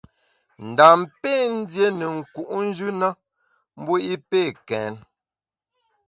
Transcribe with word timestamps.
Ndam 0.67 0.99
pé 1.21 1.31
ndié 1.57 1.87
ne 1.97 2.05
nku’njù 2.17 2.89
na 3.01 3.09
mbu 3.79 3.93
i 4.13 4.15
pé 4.29 4.41
kèn. 4.67 4.93